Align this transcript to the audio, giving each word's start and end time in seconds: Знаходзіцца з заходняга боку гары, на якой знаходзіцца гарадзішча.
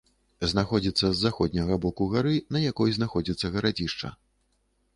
Знаходзіцца 0.51 1.01
з 1.01 1.11
заходняга 1.25 1.77
боку 1.85 2.07
гары, 2.13 2.33
на 2.57 2.63
якой 2.71 2.89
знаходзіцца 2.99 3.53
гарадзішча. 3.57 4.13